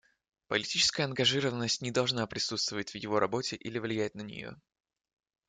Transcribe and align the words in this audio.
Политическая 0.47 1.03
ангажированность 1.03 1.81
не 1.83 1.91
должна 1.91 2.25
присутствовать 2.25 2.91
в 2.91 2.95
его 2.97 3.19
работе 3.19 3.55
или 3.55 3.77
влиять 3.77 4.15
на 4.15 4.23
нее. 4.23 4.59